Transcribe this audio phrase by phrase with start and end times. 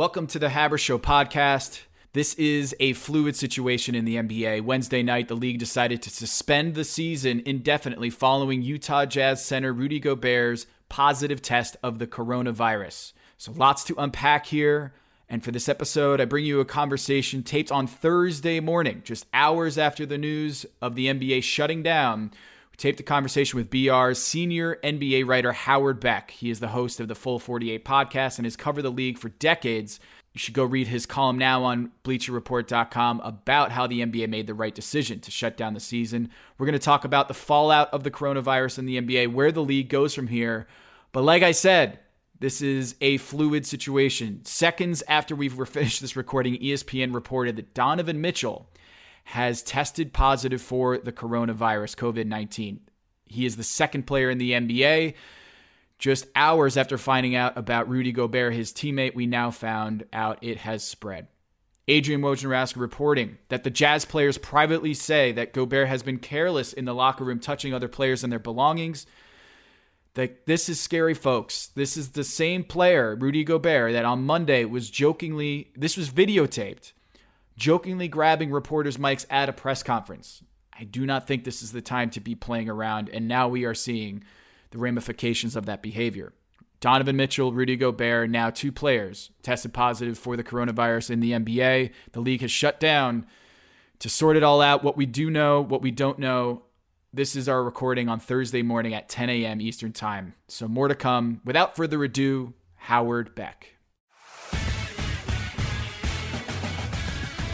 [0.00, 1.82] Welcome to the Haber Show podcast.
[2.14, 4.62] This is a fluid situation in the NBA.
[4.62, 10.00] Wednesday night, the league decided to suspend the season indefinitely following Utah Jazz center Rudy
[10.00, 13.12] Gobert's positive test of the coronavirus.
[13.36, 14.94] So, lots to unpack here.
[15.28, 19.76] And for this episode, I bring you a conversation taped on Thursday morning, just hours
[19.76, 22.30] after the news of the NBA shutting down.
[22.80, 26.30] Taped a conversation with BR's senior NBA writer Howard Beck.
[26.30, 29.28] He is the host of the Full 48 podcast and has covered the league for
[29.28, 30.00] decades.
[30.32, 34.54] You should go read his column now on BleacherReport.com about how the NBA made the
[34.54, 36.30] right decision to shut down the season.
[36.56, 39.62] We're going to talk about the fallout of the coronavirus in the NBA, where the
[39.62, 40.66] league goes from here.
[41.12, 41.98] But like I said,
[42.38, 44.42] this is a fluid situation.
[44.46, 48.70] Seconds after we've finished this recording, ESPN reported that Donovan Mitchell
[49.24, 52.80] has tested positive for the coronavirus, COVID 19.
[53.26, 55.14] He is the second player in the NBA.
[55.98, 60.58] Just hours after finding out about Rudy Gobert, his teammate, we now found out it
[60.58, 61.28] has spread.
[61.88, 66.84] Adrian Wojnarowski reporting that the Jazz players privately say that Gobert has been careless in
[66.84, 69.06] the locker room, touching other players and their belongings.
[70.14, 71.68] That this is scary, folks.
[71.68, 76.92] This is the same player, Rudy Gobert, that on Monday was jokingly, this was videotaped,
[77.60, 80.42] jokingly grabbing reporters' mics at a press conference.
[80.76, 83.66] I do not think this is the time to be playing around, and now we
[83.66, 84.24] are seeing
[84.70, 86.32] the ramifications of that behavior.
[86.80, 91.92] Donovan Mitchell, Rudy Gobert, now two players tested positive for the coronavirus in the NBA.
[92.12, 93.26] The league has shut down
[93.98, 94.82] to sort it all out.
[94.82, 96.62] What we do know, what we don't know.
[97.12, 99.60] This is our recording on Thursday morning at 10 a.m.
[99.60, 100.32] Eastern Time.
[100.48, 101.42] So more to come.
[101.44, 103.74] Without further ado, Howard Beck.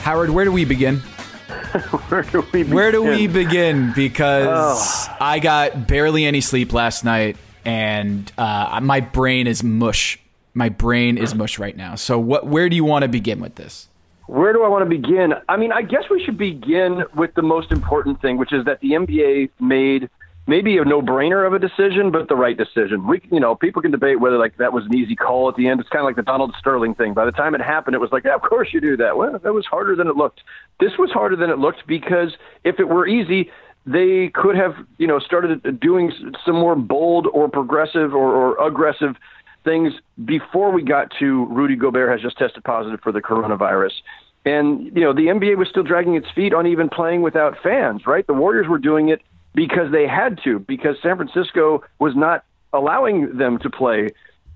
[0.07, 0.99] Howard, where do we begin?
[2.11, 2.75] where do we begin?
[2.77, 3.93] Where do we begin?
[3.93, 4.47] Because
[5.09, 5.17] oh.
[5.21, 10.21] I got barely any sleep last night, and uh, my brain is mush.
[10.55, 11.97] My brain is mush right now.
[11.97, 12.47] So, what?
[12.47, 13.89] Where do you want to begin with this?
[14.29, 15.35] Where do I want to begin?
[15.49, 18.79] I mean, I guess we should begin with the most important thing, which is that
[18.79, 20.09] the NBA made
[20.47, 23.07] maybe a no-brainer of a decision, but the right decision.
[23.07, 25.69] We, you know, people can debate whether like that was an easy call at the
[25.69, 25.81] end.
[25.81, 27.15] It's kind of like the Donald Sterling thing.
[27.15, 29.17] By the time it happened, it was like, yeah, of course you do that.
[29.17, 30.43] Well, that was harder than it looked.
[30.79, 33.51] This was harder than it looked because if it were easy,
[33.87, 36.13] they could have, you know, started doing
[36.45, 39.17] some more bold or progressive or, or aggressive
[39.65, 39.93] things
[40.25, 43.93] before we got to Rudy Gobert has just tested positive for the coronavirus.
[44.45, 48.03] And, you know, the NBA was still dragging its feet on even playing without fans,
[48.07, 48.25] right?
[48.25, 49.21] The Warriors were doing it
[49.57, 54.11] because they had to, because San Francisco was not allowing them to play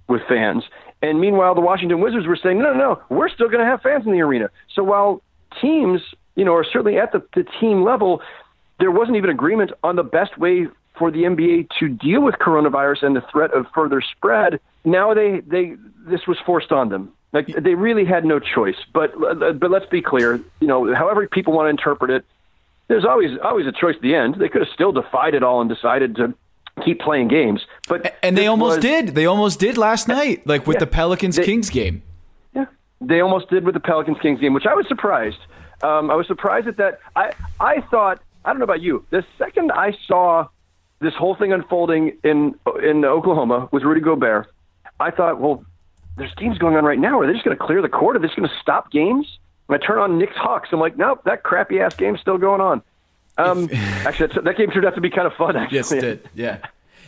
[0.09, 0.62] with fans.
[1.03, 3.81] And meanwhile, the Washington Wizards were saying, no, no, no, we're still going to have
[3.81, 4.50] fans in the arena.
[4.75, 5.22] So while
[5.61, 6.03] teams,
[6.37, 8.21] you know, are certainly at the, the team level,
[8.78, 10.66] there wasn't even agreement on the best way
[10.99, 14.61] for the NBA to deal with coronavirus and the threat of further spread.
[14.84, 17.12] Now they, they this was forced on them.
[17.32, 18.77] Like they really had no choice.
[18.93, 20.41] But but let's be clear.
[20.61, 22.25] You know, however people want to interpret it,
[22.91, 24.34] there's always always a choice at the end.
[24.34, 26.34] They could have still defied it all and decided to
[26.84, 27.65] keep playing games.
[27.89, 29.15] But and they almost was, did.
[29.15, 32.03] They almost did last night, like with yeah, the Pelicans Kings game.
[32.53, 32.67] Yeah,
[33.00, 35.39] they almost did with the Pelicans Kings game, which I was surprised.
[35.83, 36.99] Um, I was surprised at that.
[37.15, 39.06] I I thought I don't know about you.
[39.11, 40.49] The second I saw
[40.99, 44.53] this whole thing unfolding in in Oklahoma with Rudy Gobert,
[44.99, 45.65] I thought, well,
[46.17, 47.21] there's games going on right now.
[47.21, 48.17] Are they just going to clear the court?
[48.17, 49.39] Are they just going to stop games?
[49.72, 50.69] I turn on Knicks Hawks.
[50.72, 52.82] I'm like, nope, that crappy ass game's still going on.
[53.38, 55.56] Um, actually, that game turned out to be kind of fun.
[55.56, 56.28] Actually, yes, it did.
[56.34, 56.58] Yeah.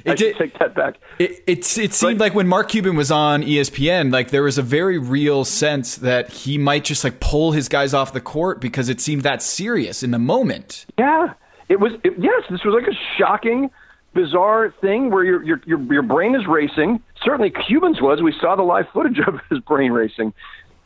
[0.05, 0.97] It I did take that back.
[1.19, 4.59] It it, it seemed but, like when Mark Cuban was on ESPN, like there was
[4.59, 8.61] a very real sense that he might just like pull his guys off the court
[8.61, 10.87] because it seemed that serious in the moment.
[10.99, 11.35] Yeah,
[11.69, 11.93] it was.
[12.03, 13.71] It, yes, this was like a shocking,
[14.13, 17.01] bizarre thing where your your your your brain is racing.
[17.23, 18.23] Certainly, Cuban's was.
[18.23, 20.33] We saw the live footage of his brain racing,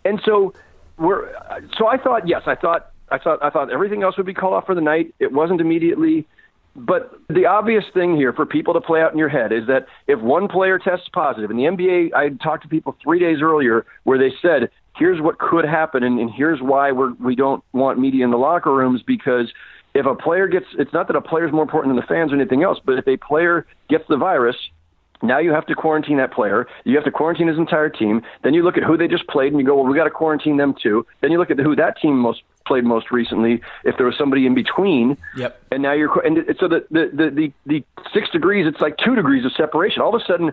[0.05, 0.53] and so
[0.99, 1.33] we're
[1.79, 4.55] so I thought yes, I thought I thought I thought everything else would be called
[4.55, 5.15] off for the night.
[5.19, 6.27] It wasn't immediately.
[6.79, 9.87] But the obvious thing here for people to play out in your head is that
[10.07, 13.87] if one player tests positive, in the NBA, I talked to people three days earlier
[14.05, 17.99] where they said, here's what could happen, and, and here's why we're, we don't want
[17.99, 19.51] media in the locker rooms because
[19.95, 22.31] if a player gets, it's not that a player is more important than the fans
[22.31, 24.57] or anything else, but if a player gets the virus,
[25.23, 26.67] now you have to quarantine that player.
[26.85, 28.23] You have to quarantine his entire team.
[28.43, 30.11] Then you look at who they just played and you go, well, we got to
[30.11, 31.07] quarantine them too.
[31.21, 33.63] Then you look at who that team most played most recently.
[33.85, 35.63] If there was somebody in between, yep.
[35.71, 39.15] And now you're and so the the the the, the six degrees, it's like two
[39.15, 40.03] degrees of separation.
[40.03, 40.53] All of a sudden,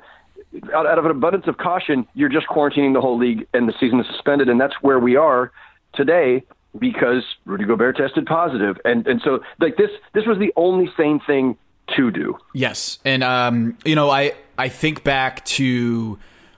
[0.74, 3.74] out, out of an abundance of caution, you're just quarantining the whole league and the
[3.80, 5.52] season is suspended, and that's where we are
[5.94, 6.44] today
[6.80, 11.20] because Rudy Gobert tested positive, and and so like this this was the only sane
[11.26, 11.58] thing
[11.96, 12.38] to do.
[12.54, 16.18] Yes, and um, you know, I I think back to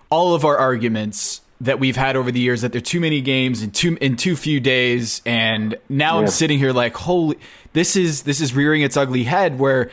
[0.09, 3.21] all of our arguments that we've had over the years that there are too many
[3.21, 6.21] games in too in too few days and now yeah.
[6.21, 7.39] I'm sitting here like holy
[7.71, 9.89] this is this is rearing its ugly head where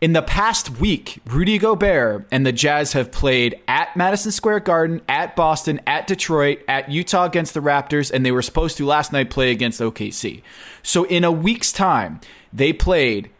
[0.00, 5.00] in the past week, Rudy Gobert and the Jazz have played at Madison Square Garden,
[5.08, 9.12] at Boston, at Detroit, at Utah against the Raptors, and they were supposed to last
[9.12, 10.42] night play against OKC.
[10.84, 12.20] So in a week's time,
[12.52, 13.30] they played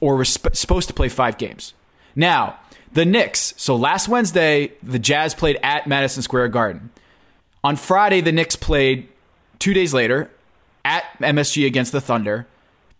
[0.00, 1.74] or were sp- supposed to play five games.
[2.16, 2.58] Now,
[2.92, 3.54] the Knicks.
[3.56, 6.90] So last Wednesday, the Jazz played at Madison Square Garden.
[7.64, 9.08] On Friday, the Knicks played
[9.58, 10.30] two days later
[10.84, 12.46] at MSG against the Thunder.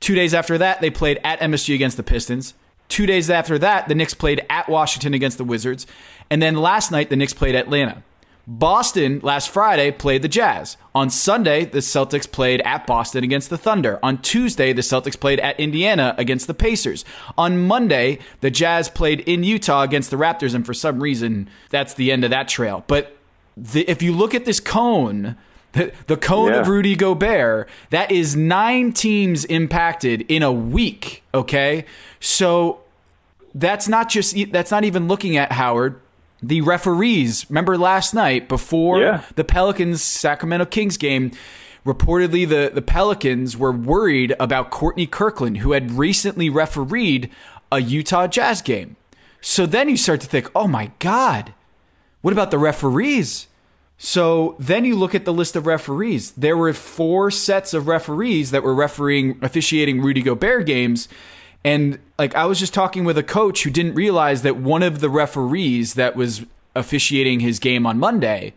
[0.01, 2.55] Two days after that, they played at MSG against the Pistons.
[2.89, 5.87] Two days after that, the Knicks played at Washington against the Wizards.
[6.31, 8.03] And then last night, the Knicks played Atlanta.
[8.51, 10.79] Boston last Friday played the Jazz.
[10.95, 13.99] On Sunday, the Celtics played at Boston against the Thunder.
[14.03, 17.05] On Tuesday, the Celtics played at Indiana against the Pacers.
[17.37, 21.93] On Monday, the Jazz played in Utah against the Raptors, and for some reason, that's
[21.93, 22.85] the end of that trail.
[22.87, 23.19] But
[23.55, 25.37] the, if you look at this cone,
[25.73, 26.61] the, the cone yeah.
[26.61, 31.23] of Rudy Gobert, that is nine teams impacted in a week.
[31.35, 31.85] Okay.
[32.19, 32.81] So
[33.55, 36.01] that's not just, that's not even looking at Howard.
[36.43, 39.23] The referees, remember last night before yeah.
[39.35, 41.33] the Pelicans Sacramento Kings game,
[41.85, 47.31] reportedly the, the Pelicans were worried about Courtney Kirkland, who had recently refereed
[47.73, 48.97] a Utah Jazz game.
[49.41, 51.55] So then you start to think, oh my God,
[52.23, 53.47] what about the referees?
[53.97, 56.31] So then you look at the list of referees.
[56.33, 61.09] There were four sets of referees that were refereeing, officiating Rudy Gobert games.
[61.65, 65.01] And like I was just talking with a coach who didn't realize that one of
[65.01, 66.45] the referees that was
[66.75, 68.55] officiating his game on Monday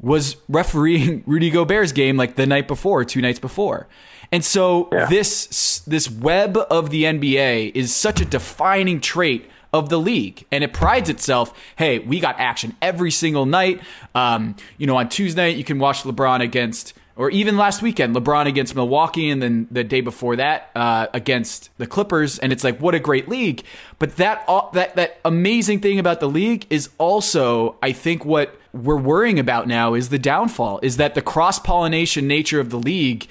[0.00, 3.88] was refereeing Rudy Gobert's game like the night before, two nights before.
[4.30, 5.06] And so yeah.
[5.06, 10.44] this this web of the NBA is such a defining trait of the league.
[10.52, 13.80] And it prides itself, hey, we got action every single night.
[14.14, 18.46] Um, you know, on Tuesday, you can watch LeBron against, or even last weekend, LeBron
[18.46, 22.38] against Milwaukee, and then the day before that uh, against the Clippers.
[22.38, 23.64] And it's like, what a great league.
[23.98, 28.96] But that, that, that amazing thing about the league is also, I think, what we're
[28.96, 33.26] worrying about now is the downfall, is that the cross pollination nature of the league.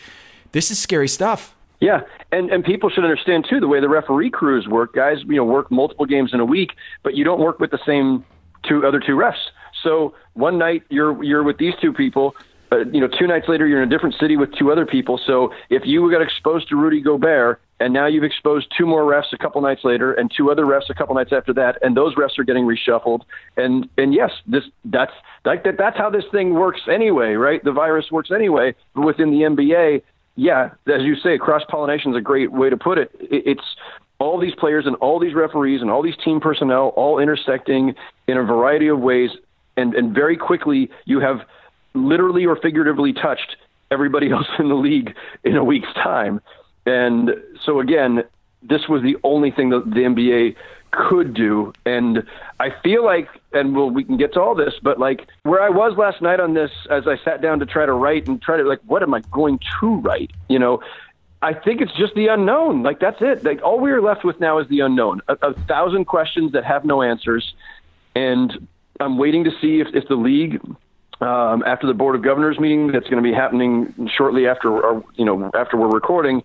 [0.51, 1.55] This is scary stuff.
[1.79, 2.01] Yeah,
[2.31, 4.93] and and people should understand too the way the referee crews work.
[4.93, 7.79] Guys, you know, work multiple games in a week, but you don't work with the
[7.87, 8.23] same
[8.63, 9.49] two other two refs.
[9.81, 12.35] So one night you're you're with these two people.
[12.71, 15.19] Uh, you know, two nights later you're in a different city with two other people.
[15.25, 19.33] So if you got exposed to Rudy Gobert and now you've exposed two more refs
[19.33, 22.15] a couple nights later and two other refs a couple nights after that, and those
[22.15, 23.21] refs are getting reshuffled.
[23.57, 25.11] And and yes, this that's
[25.43, 27.61] like that that's how this thing works anyway, right?
[27.63, 28.73] The virus works anyway.
[28.95, 30.03] But within the NBA,
[30.35, 33.11] yeah, as you say, cross pollination is a great way to put it.
[33.19, 33.75] It's
[34.19, 37.95] all these players and all these referees and all these team personnel all intersecting
[38.27, 39.31] in a variety of ways,
[39.75, 41.41] and and very quickly you have
[41.93, 43.57] literally or figuratively touched
[43.89, 46.41] everybody else in the league in a week's time.
[46.85, 47.31] And
[47.63, 48.23] so again,
[48.63, 50.55] this was the only thing that the NBA
[50.91, 51.73] could do.
[51.85, 52.23] And
[52.59, 55.69] I feel like, and we'll, we can get to all this, but like where I
[55.69, 58.57] was last night on this, as I sat down to try to write and try
[58.57, 60.31] to like, what am I going to write?
[60.49, 60.81] You know,
[61.41, 62.83] I think it's just the unknown.
[62.83, 63.43] Like that's it.
[63.43, 65.21] Like all we are left with now is the unknown.
[65.27, 67.53] A, a thousand questions that have no answers,
[68.15, 68.67] and
[68.99, 70.61] I'm waiting to see if, if the league,
[71.21, 75.03] um, after the board of governors meeting that's going to be happening shortly after, our,
[75.15, 76.41] you know, after we're recording,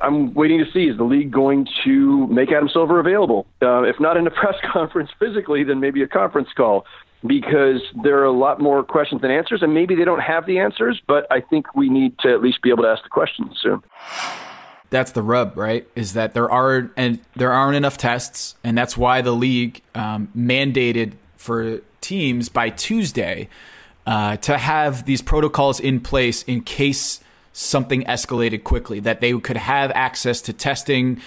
[0.00, 3.46] I'm waiting to see is the league going to make Adam Silver available?
[3.60, 6.86] Uh, if not in a press conference physically, then maybe a conference call
[7.26, 10.60] because there are a lot more questions than answers, and maybe they don't have the
[10.60, 13.58] answers, but I think we need to at least be able to ask the questions
[13.60, 13.82] soon.
[14.90, 15.86] That's the rub, right?
[15.96, 20.28] Is that there are and there aren't enough tests, and that's why the league um,
[20.36, 23.48] mandated for teams by Tuesday
[24.08, 27.20] uh, to have these protocols in place in case
[27.52, 31.20] something escalated quickly, that they could have access to testing,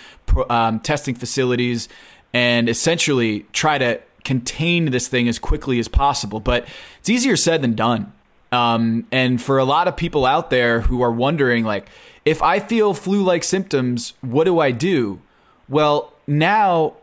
[0.50, 1.88] um, testing facilities,
[2.34, 6.40] and essentially try to contain this thing as quickly as possible.
[6.40, 6.68] But
[7.00, 8.14] it's easier said than done.
[8.52, 11.88] Um, and for a lot of people out there who are wondering, like,
[12.26, 15.22] if I feel flu like symptoms, what do I do?
[15.70, 16.96] Well, now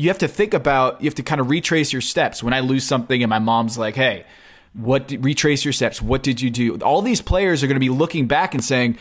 [0.00, 2.42] you have to think about, you have to kind of retrace your steps.
[2.42, 4.24] When I lose something and my mom's like, hey,
[4.72, 6.00] what retrace your steps?
[6.00, 6.76] What did you do?
[6.78, 8.98] All these players are going to be looking back and saying,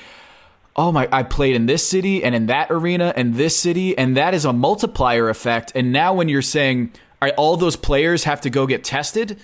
[0.75, 4.17] "Oh my, I played in this city and in that arena and this city, and
[4.17, 6.91] that is a multiplier effect." And now when you're saying,
[7.21, 9.39] "All right, all those players have to go get tested,"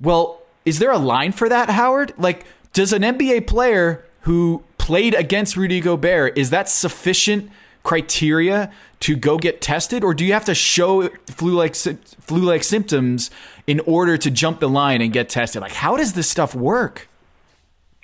[0.00, 2.14] well, is there a line for that, Howard?
[2.16, 7.50] Like, does an NBA player who played against Rudy Gobert is that sufficient
[7.82, 13.30] criteria to go get tested, or do you have to show flu-like flu-like symptoms
[13.66, 15.62] in order to jump the line and get tested?
[15.62, 17.08] Like, how does this stuff work?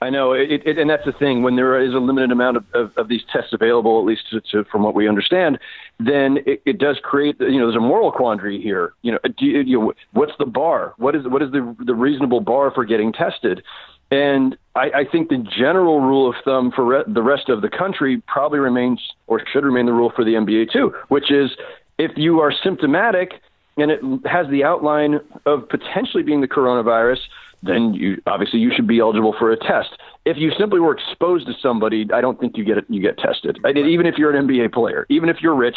[0.03, 1.43] I know, it, it, and that's the thing.
[1.43, 4.43] When there is a limited amount of, of, of these tests available, at least to,
[4.53, 5.59] to, from what we understand,
[5.99, 7.37] then it, it, does create.
[7.41, 8.93] You know, there's a moral quandary here.
[9.01, 10.93] You know, do you, know, what's the bar?
[10.99, 13.63] What is what is the the reasonable bar for getting tested?
[14.11, 17.69] And I, I think the general rule of thumb for re- the rest of the
[17.69, 21.51] country probably remains, or should remain, the rule for the NBA too, which is
[21.99, 23.33] if you are symptomatic
[23.77, 27.19] and it has the outline of potentially being the coronavirus
[27.63, 29.91] then you obviously you should be eligible for a test.
[30.25, 33.19] If you simply were exposed to somebody, I don't think you get it, you get
[33.19, 33.59] tested.
[33.65, 35.77] I even if you're an NBA player, even if you're rich,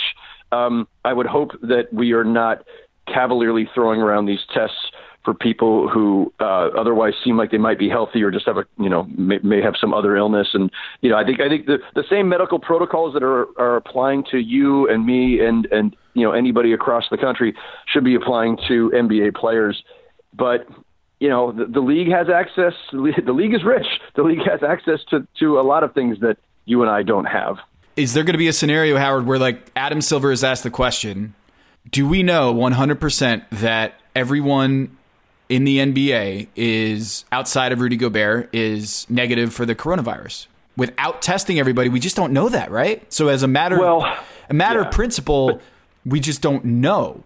[0.51, 2.63] um, I would hope that we are not
[3.07, 4.88] cavalierly throwing around these tests
[5.25, 8.65] for people who uh, otherwise seem like they might be healthy or just have a
[8.79, 10.71] you know may, may have some other illness and
[11.01, 14.23] you know I think I think the the same medical protocols that are are applying
[14.31, 17.55] to you and me and and you know anybody across the country
[17.87, 19.83] should be applying to NBA players
[20.33, 20.67] but
[21.19, 22.73] you know, the, the league has access.
[22.91, 22.97] The
[23.33, 23.87] league is rich.
[24.15, 27.25] The league has access to to a lot of things that you and I don't
[27.25, 27.57] have.
[27.95, 30.69] Is there going to be a scenario, Howard, where like Adam Silver has asked the
[30.69, 31.35] question?
[31.89, 34.95] Do we know 100% that everyone
[35.49, 40.47] in the NBA is outside of Rudy Gobert is negative for the coronavirus?
[40.77, 43.11] Without testing everybody, we just don't know that, right?
[43.11, 44.05] So as a matter well,
[44.49, 45.61] a matter yeah, of principle, but,
[46.05, 47.23] we just don't know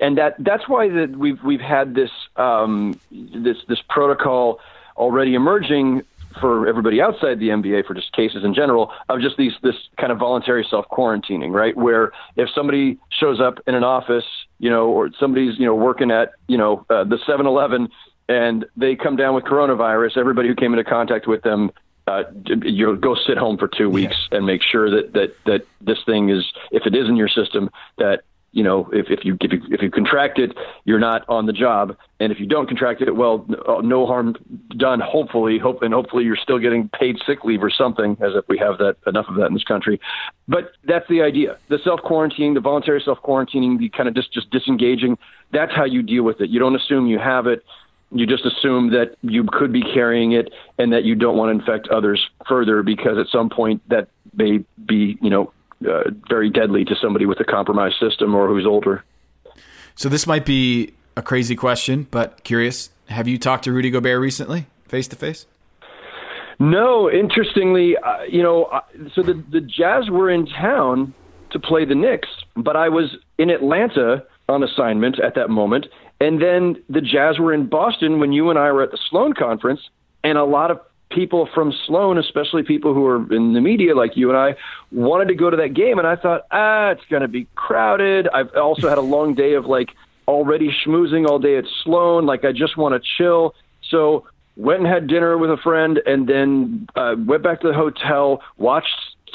[0.00, 4.60] and that that's why that we've we've had this um, this this protocol
[4.96, 6.02] already emerging
[6.40, 10.12] for everybody outside the NBA for just cases in general of just these this kind
[10.12, 11.76] of voluntary self quarantining, right?
[11.76, 14.24] Where if somebody shows up in an office,
[14.58, 17.88] you know, or somebody's you know working at you know uh, the 7-Eleven
[18.28, 21.72] and they come down with coronavirus, everybody who came into contact with them
[22.10, 22.24] uh,
[22.64, 24.38] you go sit home for two weeks yeah.
[24.38, 27.70] and make sure that that that this thing is, if it is in your system,
[27.98, 31.46] that you know, if, if you if you if you contract it, you're not on
[31.46, 34.34] the job, and if you don't contract it, well, uh, no harm
[34.76, 34.98] done.
[34.98, 38.58] Hopefully, hope and hopefully you're still getting paid sick leave or something, as if we
[38.58, 40.00] have that enough of that in this country.
[40.48, 44.32] But that's the idea: the self quarantining, the voluntary self quarantining, the kind of just
[44.32, 45.16] just disengaging.
[45.52, 46.50] That's how you deal with it.
[46.50, 47.64] You don't assume you have it.
[48.12, 51.60] You just assume that you could be carrying it and that you don't want to
[51.60, 55.52] infect others further because at some point that may be, you know,
[55.88, 59.04] uh, very deadly to somebody with a compromised system or who's older.
[59.94, 62.90] So this might be a crazy question, but curious.
[63.08, 65.46] Have you talked to Rudy Gobert recently, face to face?
[66.58, 67.10] No.
[67.10, 68.80] Interestingly, uh, you know, uh,
[69.14, 71.14] so the the Jazz were in town
[71.50, 75.86] to play the Knicks, but I was in Atlanta on assignment at that moment,
[76.20, 79.32] and then the Jazz were in Boston when you and I were at the Sloan
[79.32, 79.80] conference,
[80.22, 84.16] and a lot of people from Sloan, especially people who are in the media like
[84.16, 84.54] you and I,
[84.92, 85.98] wanted to go to that game.
[85.98, 88.28] And I thought, ah, it's going to be crowded.
[88.28, 89.90] I've also had a long day of like
[90.26, 92.26] already schmoozing all day at Sloan.
[92.26, 93.54] Like, I just want to chill.
[93.90, 94.26] So,
[94.56, 98.42] went and had dinner with a friend and then uh, went back to the hotel,
[98.58, 98.88] watched,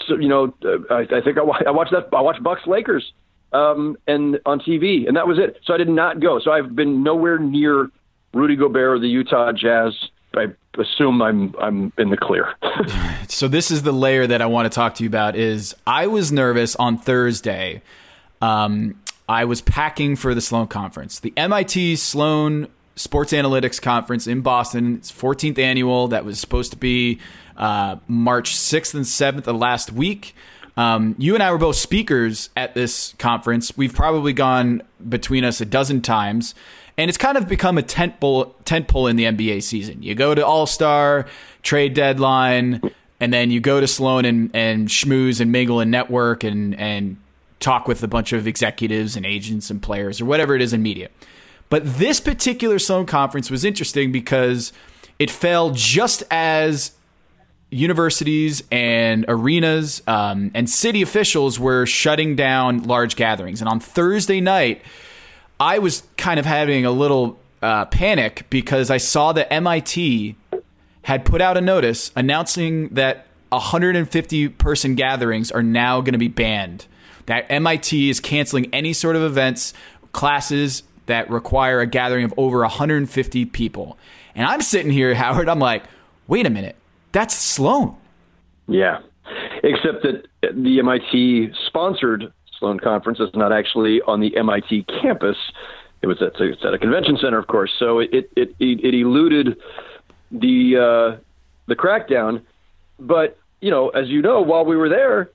[0.07, 3.11] you know, uh, I, I think I, I watched that, I watched Bucks Lakers
[3.51, 5.59] um, and on TV, and that was it.
[5.65, 6.39] So I did not go.
[6.39, 7.89] So I've been nowhere near
[8.33, 9.93] Rudy Gobert or the Utah Jazz
[10.37, 10.47] I
[10.79, 12.53] assume I'm I'm in the clear.
[13.27, 15.35] so this is the layer that I want to talk to you about.
[15.35, 17.81] Is I was nervous on Thursday.
[18.41, 24.41] Um, I was packing for the Sloan conference, the MIT Sloan Sports Analytics Conference in
[24.41, 24.95] Boston.
[24.95, 26.09] It's 14th annual.
[26.09, 27.19] That was supposed to be
[27.57, 30.35] uh, March 6th and 7th of last week.
[30.77, 33.75] Um, you and I were both speakers at this conference.
[33.77, 36.53] We've probably gone between us a dozen times
[36.97, 40.01] and it's kind of become a tent pole, tent pole in the NBA season.
[40.01, 41.27] You go to All Star,
[41.61, 42.81] trade deadline,
[43.19, 47.17] and then you go to Sloan and, and schmooze and mingle and network and, and
[47.59, 50.81] talk with a bunch of executives and agents and players or whatever it is in
[50.81, 51.09] media.
[51.69, 54.71] But this particular Sloan conference was interesting because
[55.17, 56.91] it fell just as
[57.71, 63.61] universities and arenas um, and city officials were shutting down large gatherings.
[63.61, 64.81] And on Thursday night,
[65.59, 70.35] I was kind of having a little uh, panic because I saw that MIT
[71.03, 76.27] had put out a notice announcing that 150 person gatherings are now going to be
[76.27, 76.85] banned.
[77.27, 79.73] That MIT is canceling any sort of events,
[80.11, 83.97] classes that require a gathering of over 150 people.
[84.35, 85.83] And I'm sitting here, Howard, I'm like,
[86.27, 86.75] wait a minute,
[87.11, 87.97] that's Sloan.
[88.67, 88.99] Yeah.
[89.63, 92.31] Except that the MIT sponsored
[92.65, 95.37] Sloan Conference is not actually on the MIT campus.
[96.01, 97.71] It was at, it's at a convention center, of course.
[97.77, 99.57] So it it it, it eluded
[100.31, 101.21] the uh,
[101.67, 102.41] the crackdown.
[102.99, 105.29] But you know, as you know, while we were there,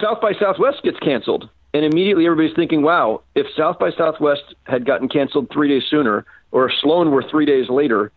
[0.00, 4.86] South by Southwest gets canceled, and immediately everybody's thinking, "Wow, if South by Southwest had
[4.86, 8.12] gotten canceled three days sooner, or if Sloan were three days later,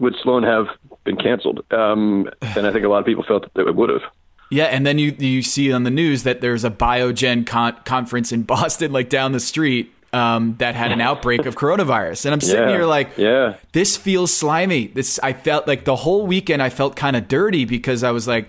[0.00, 0.66] would Sloan have
[1.04, 4.02] been canceled?" Um, and I think a lot of people felt that it would have.
[4.50, 8.32] Yeah, and then you you see on the news that there's a Biogen con- conference
[8.32, 12.26] in Boston, like down the street, um, that had an outbreak of coronavirus.
[12.26, 13.56] And I'm sitting Yeah, here like, yeah.
[13.72, 14.88] this feels slimy.
[14.88, 18.26] This I felt like the whole weekend I felt kind of dirty because I was
[18.26, 18.48] like,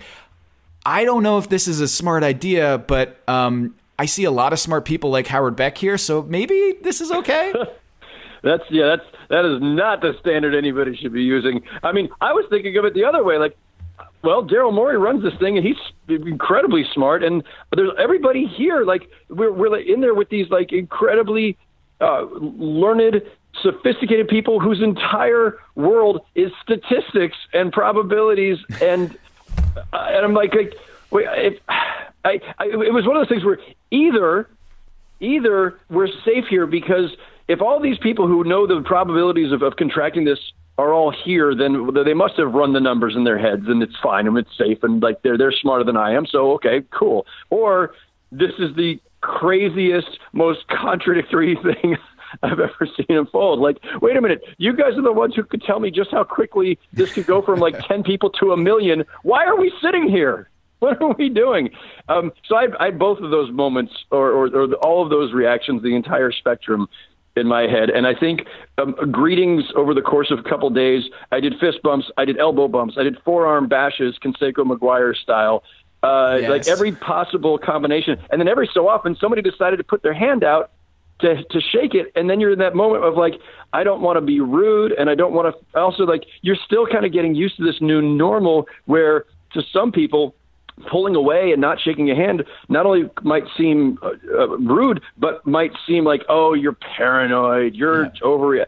[0.84, 4.52] I don't know if this is a smart idea, but um, I see a lot
[4.52, 7.52] of smart people like Howard Beck here, so maybe this is okay.
[8.42, 11.62] That's yeah, that's that is not the standard anybody should be using.
[11.84, 13.56] I mean, I was thinking of it the other way, like,
[14.22, 15.76] well, Daryl Morey runs this thing, and he's
[16.08, 17.42] incredibly smart, and
[17.74, 21.56] there's everybody here, like, we're we're in there with these like incredibly
[22.00, 23.22] uh, learned,
[23.62, 29.16] sophisticated people whose entire world is statistics and probabilities, and
[29.92, 30.74] uh, and I'm like, like,
[31.10, 31.60] wait, if
[32.24, 33.58] I, I, it was one of those things where
[33.90, 34.48] either
[35.18, 37.10] either we're safe here because
[37.48, 40.38] if all these people who know the probabilities of, of contracting this
[40.78, 43.96] are all here, then they must have run the numbers in their heads and it's
[44.02, 46.26] fine and it's safe and like they're they're smarter than I am.
[46.26, 47.26] So okay, cool.
[47.50, 47.94] Or
[48.30, 51.96] this is the craziest, most contradictory thing
[52.42, 53.60] I've ever seen unfold.
[53.60, 56.24] Like, wait a minute, you guys are the ones who could tell me just how
[56.24, 59.04] quickly this could go from like ten people to a million.
[59.22, 60.48] Why are we sitting here?
[60.82, 61.70] What are we doing?
[62.08, 65.32] Um, so I, I had both of those moments, or, or, or all of those
[65.32, 66.88] reactions, the entire spectrum
[67.36, 67.90] in my head.
[67.90, 68.46] And I think
[68.78, 71.04] um, greetings over the course of a couple days.
[71.30, 75.62] I did fist bumps, I did elbow bumps, I did forearm bashes, Canseco McGwire style.
[76.02, 76.50] Uh, Yes.
[76.50, 80.42] Like every possible combination, and then every so often somebody decided to put their hand
[80.42, 80.72] out
[81.20, 83.34] to to shake it, and then you're in that moment of like,
[83.72, 85.78] I don't want to be rude, and I don't want to.
[85.80, 89.92] Also, like you're still kind of getting used to this new normal, where to some
[89.92, 90.34] people,
[90.90, 95.46] pulling away and not shaking a hand not only might seem uh, uh, rude, but
[95.46, 98.66] might seem like, oh, you're paranoid, you're over.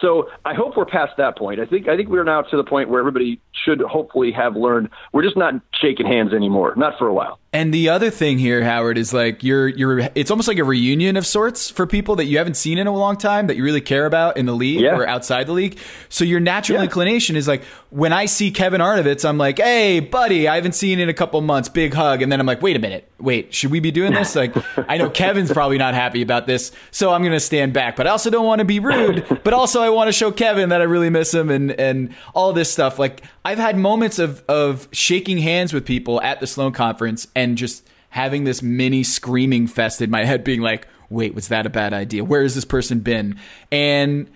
[0.00, 1.60] So I hope we're past that point.
[1.60, 4.88] I think I think we're now to the point where everybody should hopefully have learned
[5.12, 7.38] we're just not shaking hands anymore, not for a while.
[7.52, 11.16] And the other thing here, Howard, is like you're you're it's almost like a reunion
[11.16, 13.80] of sorts for people that you haven't seen in a long time that you really
[13.80, 14.96] care about in the league Yeah.
[14.96, 15.78] or outside the league.
[16.08, 16.84] So your natural Yeah.
[16.84, 20.98] inclination is like when I see Kevin Arnovitz, I'm like, hey, buddy, I haven't seen
[21.00, 22.20] in a couple months, big hug.
[22.20, 24.36] And then I'm like, wait a minute, wait, should we be doing this?
[24.36, 24.54] Like,
[24.88, 27.96] I know Kevin's probably not happy about this, so I'm gonna stand back.
[27.96, 30.70] But I also don't want to be rude, but also I want to show Kevin
[30.70, 32.98] that I really miss him and and all this stuff.
[32.98, 37.58] Like I've had moments of of shaking hands with people at the Sloan conference and
[37.58, 41.70] just having this mini screaming fest in my head being like wait was that a
[41.70, 43.38] bad idea where has this person been
[43.70, 44.30] and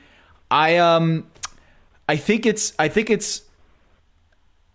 [0.51, 1.27] i um
[2.07, 3.43] i think it's i think it's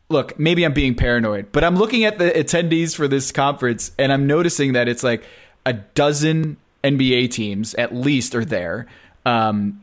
[0.10, 4.12] look maybe i'm being paranoid but i'm looking at the attendees for this conference and
[4.12, 5.24] i'm noticing that it's like
[5.66, 8.88] a dozen nba teams at least are there
[9.28, 9.80] um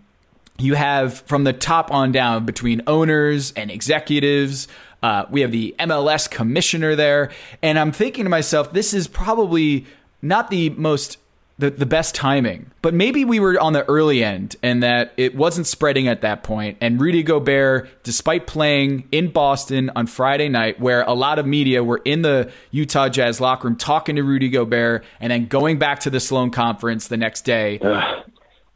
[0.59, 4.69] you have from the top on down between owners and executives.
[5.03, 7.31] Uh, we have the MLS commissioner there,
[7.63, 9.87] and I'm thinking to myself, this is probably
[10.23, 11.19] not the most
[11.57, 15.37] the, the best timing, but maybe we were on the early end and that it
[15.37, 16.77] wasn't spreading at that point.
[16.81, 21.85] And Rudy Gobert, despite playing in Boston on Friday night, where a lot of media
[21.85, 26.01] were in the Utah Jazz locker room talking to Rudy Gobert, and then going back
[26.01, 27.79] to the Sloan conference the next day,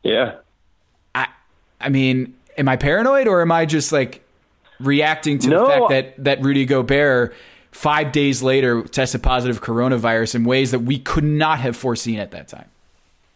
[0.05, 0.37] Yeah.
[1.81, 4.23] I mean, am I paranoid or am I just like
[4.81, 5.61] reacting to No.
[5.61, 7.35] the fact that that Rudy Gobert
[7.71, 12.31] five days later tested positive coronavirus in ways that we could not have foreseen at
[12.33, 12.67] that time?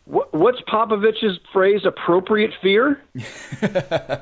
[0.04, 1.84] What's Popovich's phrase?
[1.84, 3.00] Appropriate fear.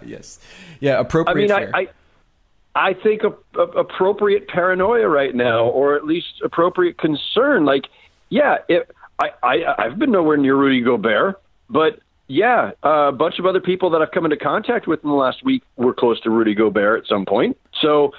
[0.04, 0.38] Yes.
[0.80, 1.50] Yeah, appropriate.
[1.50, 1.76] I mean, fair.
[1.76, 7.64] I, I, I think a, a, appropriate paranoia right now, or at least appropriate concern.
[7.64, 7.86] Like,
[8.28, 12.00] yeah, it, I, I, I've been nowhere near Rudy Gobert, but
[12.30, 15.44] yeah, a bunch of other people that I've come into contact with in the last
[15.44, 17.58] week were close to Rudy Gobert at some point.
[17.82, 18.12] So,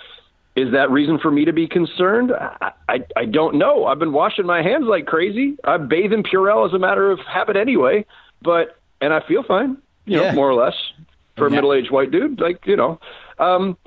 [0.58, 2.34] is that reason for me to be concerned?
[2.34, 3.86] I, I, I don't know.
[3.86, 5.56] I've been washing my hands like crazy.
[5.63, 8.06] I bathe in Purell as a matter of habit anyway,
[8.41, 10.34] but and I feel fine, you know, Yeah.
[10.34, 10.76] more or less
[11.38, 12.41] for a middle-aged white dude.
[12.41, 13.00] Like you know,
[13.39, 13.78] um,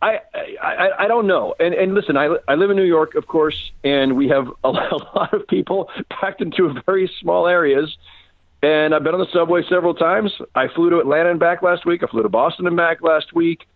[0.00, 0.20] I,
[0.62, 1.56] I I don't know.
[1.58, 4.68] And and listen, I I live in New York, of course, and we have a,
[4.70, 7.96] lot of people packed into very small areas.
[8.62, 10.30] And I've been on the subway several times.
[10.54, 12.02] I flew to Atlanta and back last week.
[12.04, 13.66] I flew to Boston and back last week.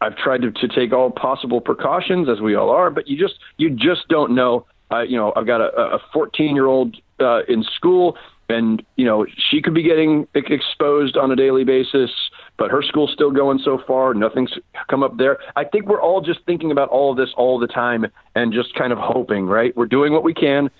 [0.00, 3.36] I've tried to, to take all possible precautions, as we all are, but you just
[3.56, 4.66] you just don't know.
[4.90, 8.18] Uh, you know, I've got a 14 year old uh, in school,
[8.50, 12.10] and you know she could be getting exposed on a daily basis,
[12.58, 14.12] but her school's still going so far.
[14.12, 14.52] Nothing's
[14.90, 15.38] come up there.
[15.56, 18.04] I think we're all just thinking about all of this all the time
[18.34, 19.46] and just kind of hoping.
[19.46, 20.70] Right, we're doing what we can.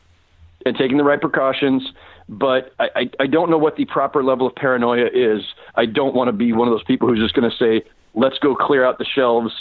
[0.66, 1.82] and taking the right precautions.
[2.28, 5.42] But I, I, I don't know what the proper level of paranoia is.
[5.74, 8.38] I don't want to be one of those people who's just going to say, let's
[8.38, 9.52] go clear out the shelves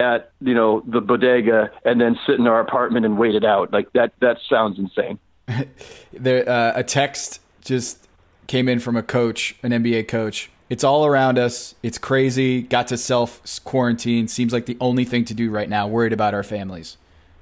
[0.00, 3.72] at you know the bodega and then sit in our apartment and wait it out.
[3.72, 5.18] Like that that sounds insane.
[6.12, 8.08] there, uh, a text just
[8.46, 10.50] came in from a coach, an NBA coach.
[10.68, 11.74] It's all around us.
[11.82, 12.62] It's crazy.
[12.62, 14.28] Got to self quarantine.
[14.28, 15.86] Seems like the only thing to do right now.
[15.86, 16.96] Worried about our families.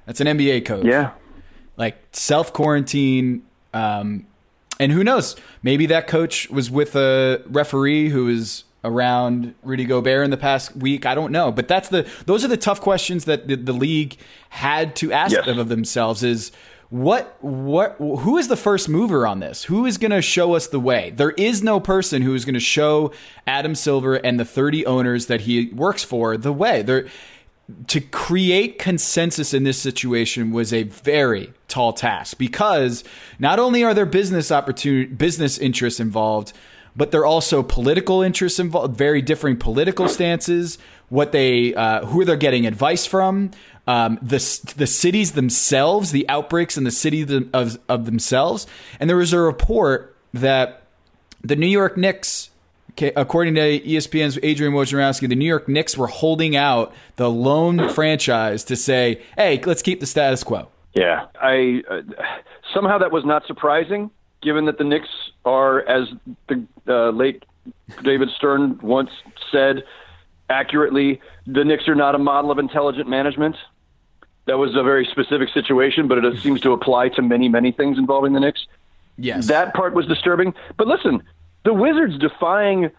[0.05, 0.85] That's an NBA coach.
[0.85, 1.11] Yeah.
[1.77, 3.43] Like self quarantine.
[3.73, 4.27] Um,
[4.81, 5.35] and who knows?
[5.63, 10.75] Maybe that coach was with a referee who is around Rudy Gobert in the past
[10.75, 11.05] week.
[11.05, 14.17] I don't know, but that's the those are the tough questions that the, the league
[14.49, 15.47] had to ask yes.
[15.47, 16.23] of themselves.
[16.23, 16.51] Is
[16.89, 19.65] what what who is the first mover on this?
[19.65, 21.11] Who is going to show us the way?
[21.15, 23.13] There is no person who is going to show
[23.45, 26.81] Adam Silver and the 30 owners that he works for the way.
[26.81, 27.07] There
[27.87, 33.03] to create consensus in this situation was a very tall task because
[33.39, 36.53] not only are there business opportunity business interests involved,
[36.95, 40.77] but there are also political interests involved, very differing political stances,
[41.09, 43.51] what they uh, who they're getting advice from,
[43.87, 44.37] um, the
[44.75, 48.67] the cities themselves, the outbreaks in the city of of themselves,
[48.99, 50.83] and there was a report that
[51.41, 52.49] the New York Knicks.
[52.91, 57.89] Okay, according to ESPN's Adrian Wojnarowski, the New York Knicks were holding out the lone
[57.89, 62.01] franchise to say, "Hey, let's keep the status quo." Yeah, I uh,
[62.73, 65.09] somehow that was not surprising, given that the Knicks
[65.45, 66.09] are, as
[66.47, 67.43] the uh, late
[68.03, 69.09] David Stern once
[69.51, 69.83] said
[70.49, 73.55] accurately, the Knicks are not a model of intelligent management
[74.45, 77.97] that was a very specific situation, but it seems to apply to many, many things
[77.97, 78.65] involving the Knicks.
[79.17, 79.47] Yes.
[79.47, 80.53] That part was disturbing.
[80.77, 81.21] But listen,
[81.63, 82.89] the Wizards defying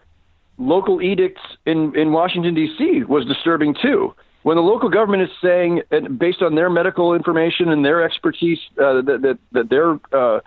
[0.57, 3.03] local edicts in, in Washington, D.C.
[3.03, 4.13] was disturbing too.
[4.43, 5.81] When the local government is saying,
[6.17, 10.41] based on their medical information and their expertise uh, that, that, that they're uh,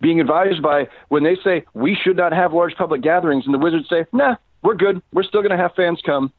[0.00, 3.58] being advised by, when they say we should not have large public gatherings, and the
[3.58, 5.02] Wizards say, nah, we're good.
[5.12, 6.32] We're still going to have fans come.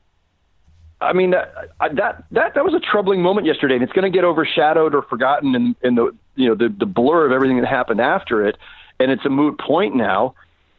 [1.01, 4.15] I mean that that that that was a troubling moment yesterday, and it's going to
[4.15, 7.67] get overshadowed or forgotten in, in the you know the the blur of everything that
[7.67, 8.57] happened after it,
[8.99, 10.35] and it's a moot point now.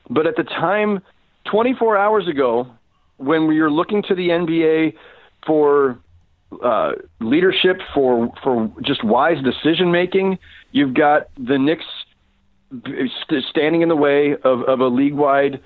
[0.08, 1.00] But at the time,
[1.50, 2.68] 24 hours ago,
[3.16, 4.94] when we were looking to the NBA
[5.46, 5.98] for
[6.62, 10.38] uh, leadership, for for just wise decision making,
[10.72, 11.84] you've got the Knicks
[13.50, 15.60] standing in the way of, of a league wide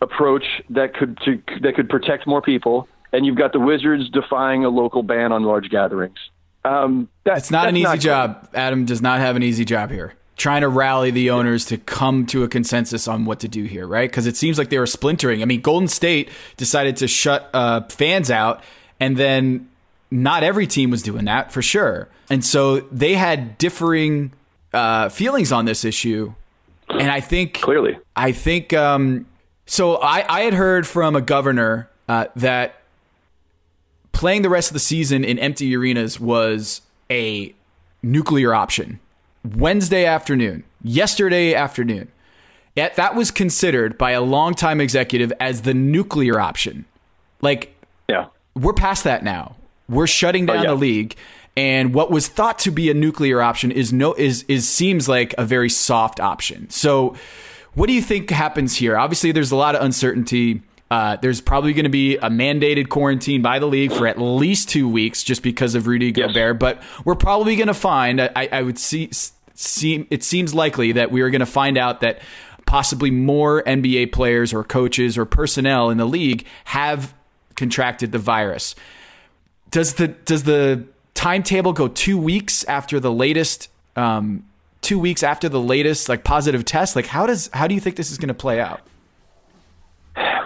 [0.00, 4.64] approach that could to, that could protect more people and you've got the Wizards defying
[4.64, 6.18] a local ban on large gatherings.
[6.64, 8.48] Um, that, it's not an easy not job.
[8.54, 10.14] Adam does not have an easy job here.
[10.36, 13.86] Trying to rally the owners to come to a consensus on what to do here,
[13.86, 14.08] right?
[14.08, 15.40] Because it seems like they were splintering.
[15.40, 18.62] I mean, Golden State decided to shut uh, fans out,
[19.00, 19.68] and then
[20.10, 22.08] not every team was doing that for sure.
[22.28, 24.32] And so they had differing
[24.72, 26.34] uh, feelings on this issue.
[26.88, 29.26] And I think clearly, I think um,
[29.64, 29.96] so.
[29.96, 32.82] I, I had heard from a governor uh, that
[34.12, 37.54] playing the rest of the season in empty arenas was a
[38.02, 39.00] nuclear option.
[39.54, 42.08] Wednesday afternoon, yesterday afternoon,
[42.76, 46.84] Yet that was considered by a longtime executive as the nuclear option.
[47.40, 47.74] Like,
[48.06, 49.56] yeah, we're past that now.
[49.88, 50.68] We're shutting down oh, yeah.
[50.68, 51.16] the league,
[51.56, 55.34] and what was thought to be a nuclear option is no is is seems like
[55.38, 56.68] a very soft option.
[56.68, 57.16] So,
[57.72, 58.98] what do you think happens here?
[58.98, 60.60] Obviously, there's a lot of uncertainty.
[60.88, 64.68] Uh, there's probably going to be a mandated quarantine by the league for at least
[64.68, 66.28] two weeks just because of Rudy yes.
[66.28, 66.60] Gobert.
[66.60, 69.10] But we're probably going to find, I, I would see,
[69.58, 72.20] seem, it seems likely that we are going to find out that
[72.66, 77.14] possibly more NBA players or coaches or personnel in the league have
[77.54, 78.74] contracted the virus.
[79.70, 83.68] Does the does the timetable go two weeks after the latest?
[83.96, 84.44] Um,
[84.82, 86.94] two weeks after the latest like positive test.
[86.94, 88.80] Like how does how do you think this is going to play out?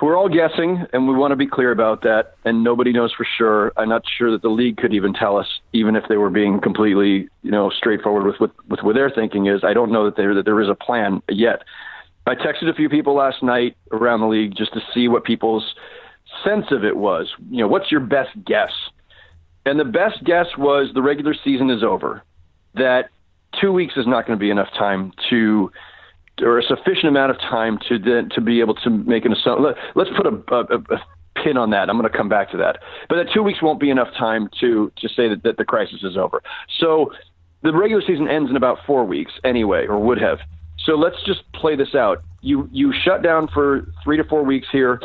[0.03, 2.35] We're all guessing, and we want to be clear about that.
[2.45, 3.73] And nobody knows for sure.
[3.77, 6.61] I'm not sure that the league could even tell us, even if they were being
[6.61, 9.63] completely, you know, straightforward with with, with what their thinking is.
[9.63, 11.63] I don't know that there that there is a plan yet.
[12.27, 15.75] I texted a few people last night around the league just to see what people's
[16.45, 17.29] sense of it was.
[17.51, 18.73] You know, what's your best guess?
[19.67, 22.23] And the best guess was the regular season is over.
[22.75, 23.11] That
[23.61, 25.73] two weeks is not going to be enough time to
[26.43, 27.99] or a sufficient amount of time to
[28.29, 29.75] to be able to make an assumption.
[29.95, 31.89] Let, us put a, a, a pin on that.
[31.89, 32.79] I'm going to come back to that.
[33.09, 36.03] But that two weeks won't be enough time to to say that, that the crisis
[36.03, 36.43] is over.
[36.79, 37.13] So
[37.63, 40.39] the regular season ends in about four weeks anyway, or would have.
[40.85, 42.23] So let's just play this out.
[42.41, 45.01] You you shut down for three to four weeks here.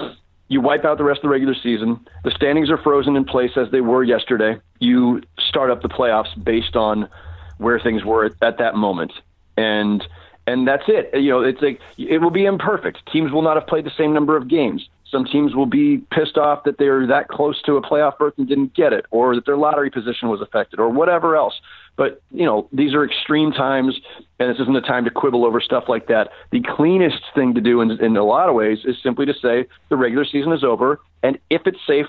[0.48, 2.06] You wipe out the rest of the regular season.
[2.24, 4.60] The standings are frozen in place as they were yesterday.
[4.80, 7.10] You start up the playoffs based on
[7.58, 9.12] where things were at, at that moment.
[9.58, 10.06] And
[10.48, 11.10] and that's it.
[11.14, 13.00] You know, it's like it will be imperfect.
[13.12, 14.88] Teams will not have played the same number of games.
[15.10, 18.48] Some teams will be pissed off that they're that close to a playoff berth and
[18.48, 21.54] didn't get it, or that their lottery position was affected, or whatever else.
[21.96, 24.00] But you know, these are extreme times,
[24.40, 26.30] and this isn't the time to quibble over stuff like that.
[26.52, 29.68] The cleanest thing to do, in, in a lot of ways, is simply to say
[29.90, 32.08] the regular season is over, and if it's safe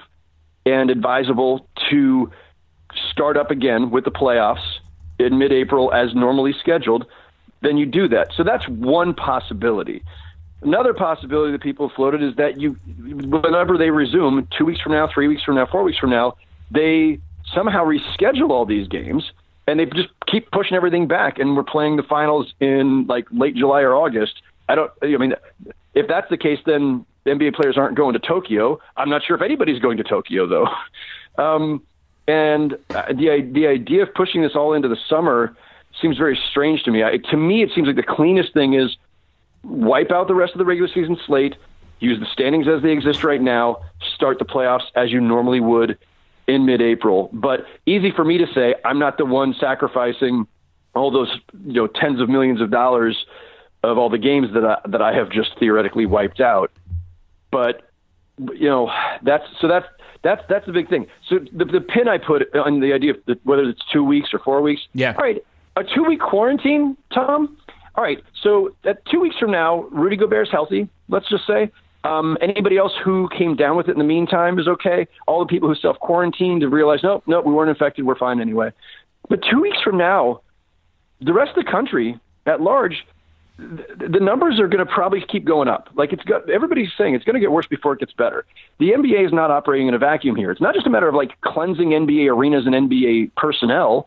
[0.64, 2.30] and advisable to
[3.12, 4.78] start up again with the playoffs
[5.18, 7.06] in mid-April as normally scheduled,
[7.62, 8.32] then you do that.
[8.36, 10.02] So that's one possibility.
[10.62, 15.08] Another possibility that people floated is that you, whenever they resume, two weeks from now,
[15.12, 16.36] three weeks from now, four weeks from now,
[16.70, 17.20] they
[17.54, 19.30] somehow reschedule all these games
[19.66, 21.38] and they just keep pushing everything back.
[21.38, 24.42] And we're playing the finals in like late July or August.
[24.68, 24.90] I don't.
[25.02, 25.34] I mean,
[25.94, 28.80] if that's the case, then the NBA players aren't going to Tokyo.
[28.96, 30.68] I'm not sure if anybody's going to Tokyo though.
[31.38, 31.82] Um,
[32.26, 35.54] and uh, the the idea of pushing this all into the summer
[36.00, 37.02] seems very strange to me.
[37.02, 38.96] I, to me, it seems like the cleanest thing is
[39.62, 41.56] wipe out the rest of the regular season slate,
[42.00, 43.82] use the standings as they exist right now,
[44.14, 45.98] start the playoffs as you normally would
[46.46, 47.30] in mid-April.
[47.32, 50.46] But easy for me to say, I'm not the one sacrificing
[50.94, 51.28] all those
[51.66, 53.26] you know tens of millions of dollars
[53.82, 56.70] of all the games that I, that I have just theoretically wiped out.
[57.50, 57.82] But
[58.38, 58.90] you know
[59.22, 59.86] that's so that's
[60.22, 61.06] that's that's the big thing.
[61.28, 64.32] So the the pin I put on the idea of the, whether it's two weeks
[64.32, 64.82] or four weeks.
[64.94, 65.14] Yeah.
[65.16, 65.44] All right
[65.76, 67.56] a two week quarantine, Tom.
[67.94, 70.88] All right, so that two weeks from now, Rudy Gobert's healthy.
[71.08, 71.70] Let's just say.
[72.04, 75.08] Um, anybody else who came down with it in the meantime is okay.
[75.26, 78.06] All the people who self quarantined have realized, no, no, we weren't infected.
[78.06, 78.70] We're fine anyway.
[79.28, 80.42] But two weeks from now,
[81.20, 83.04] the rest of the country at large,
[83.58, 85.88] the numbers are going to probably keep going up.
[85.94, 88.44] Like it's got everybody's saying it's going to get worse before it gets better.
[88.78, 90.50] The NBA is not operating in a vacuum here.
[90.50, 94.06] It's not just a matter of like cleansing NBA arenas and NBA personnel.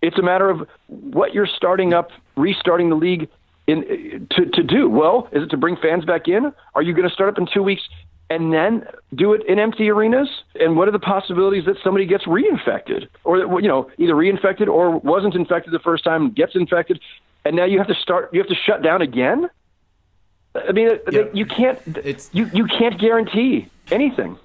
[0.00, 3.28] It's a matter of what you're starting up, restarting the league
[3.66, 4.88] in to to do.
[4.88, 6.52] Well, is it to bring fans back in?
[6.74, 7.82] Are you going to start up in two weeks
[8.30, 10.28] and then do it in empty arenas?
[10.58, 14.98] And what are the possibilities that somebody gets reinfected, or you know, either reinfected or
[14.98, 17.00] wasn't infected the first time, gets infected,
[17.44, 19.50] and now you have to start, you have to shut down again?
[20.54, 21.24] I mean, yeah.
[21.32, 21.78] you can't.
[22.04, 24.38] It's, you you can't guarantee anything.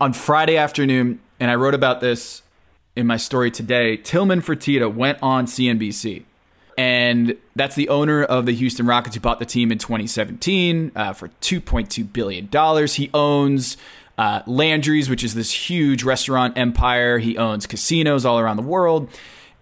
[0.00, 2.42] On Friday afternoon, and I wrote about this
[2.96, 6.24] in my story today, Tillman Fertitta went on CNBC.
[6.76, 11.12] And that's the owner of the Houston Rockets who bought the team in 2017 uh,
[11.12, 12.48] for $2.2 billion.
[12.86, 13.76] He owns
[14.16, 17.18] uh, Landry's, which is this huge restaurant empire.
[17.18, 19.10] He owns casinos all around the world.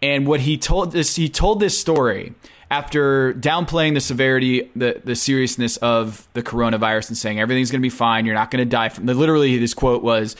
[0.01, 2.35] And what he told this, he told this story
[2.71, 7.83] after downplaying the severity, the, the seriousness of the coronavirus and saying everything's going to
[7.83, 8.27] be fine.
[8.27, 9.07] You're not going to die from.
[9.07, 10.37] Literally, this quote was,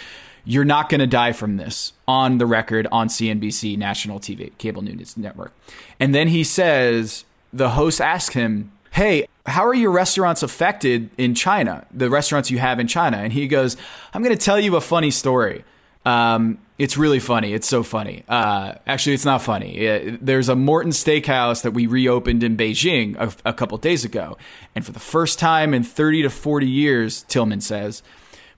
[0.49, 4.81] you're not going to die from this on the record on CNBC national TV, cable
[4.81, 5.53] news network.
[6.01, 11.35] And then he says, the host asked him, Hey, how are your restaurants affected in
[11.35, 11.87] China?
[11.93, 13.19] The restaurants you have in China?
[13.19, 13.77] And he goes,
[14.15, 15.65] I'm going to tell you a funny story.
[16.07, 17.53] Um, it's really funny.
[17.53, 18.25] It's so funny.
[18.27, 19.77] Uh, actually, it's not funny.
[19.77, 24.03] It, uh, there's a Morton Steakhouse that we reopened in Beijing a, a couple days
[24.03, 24.39] ago.
[24.75, 28.03] And for the first time in 30 to 40 years, Tillman says,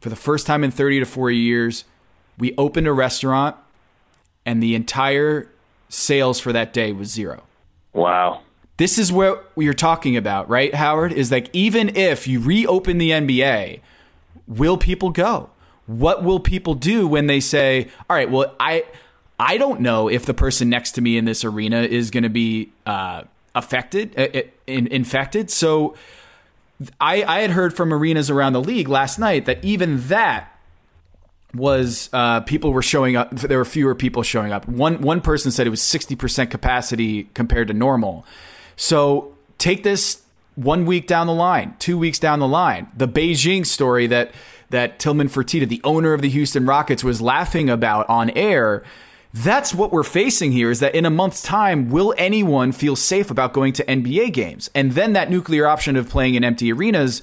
[0.01, 1.85] for the first time in 30 to 40 years,
[2.39, 3.57] we opened a restaurant
[4.47, 5.49] and the entire
[5.89, 7.43] sales for that day was zero.
[7.93, 8.43] Wow.
[8.79, 11.13] This is what you're talking about, right, Howard?
[11.13, 13.81] Is like even if you reopen the NBA,
[14.49, 15.51] will people go?
[15.87, 18.85] What will people do when they say, "All right, well, I
[19.39, 22.31] I don't know if the person next to me in this arena is going to
[22.31, 25.95] be uh, affected, uh, in, infected." So
[27.01, 30.59] I, I had heard from arenas around the league last night that even that
[31.55, 33.31] was uh, people were showing up.
[33.33, 34.69] There were fewer people showing up.
[34.69, 38.25] One one person said it was sixty percent capacity compared to normal.
[38.77, 40.23] So take this
[40.55, 42.89] one week down the line, two weeks down the line.
[42.97, 44.33] The Beijing story that
[44.71, 48.85] that Tillman Fertitta, the owner of the Houston Rockets, was laughing about on air
[49.33, 53.31] that's what we're facing here is that in a month's time, will anyone feel safe
[53.31, 54.71] about going to NBA games?
[54.75, 57.23] And then that nuclear option of playing in empty arenas,